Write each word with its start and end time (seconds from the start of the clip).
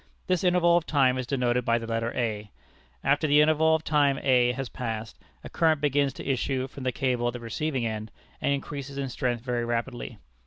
This 0.25 0.43
interval 0.43 0.77
of 0.77 0.87
time 0.87 1.19
is 1.19 1.27
denoted 1.27 1.63
by 1.63 1.77
the 1.77 1.85
letter 1.85 2.11
a. 2.15 2.49
After 3.03 3.27
the 3.27 3.39
interval 3.39 3.75
of 3.75 3.83
time 3.83 4.19
a 4.23 4.51
has 4.53 4.67
passed, 4.67 5.19
a 5.43 5.47
current 5.47 5.79
begins 5.79 6.11
to 6.13 6.27
issue 6.27 6.67
from 6.67 6.81
the 6.85 6.91
cable 6.91 7.27
at 7.27 7.33
the 7.33 7.39
receiving 7.39 7.85
end, 7.85 8.09
and 8.41 8.51
increases 8.51 8.97
in 8.97 9.09
strength 9.09 9.43
very 9.43 9.63
rapidly. 9.63 10.17